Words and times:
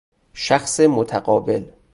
شخص 0.33 0.79
متقابل 0.79 1.71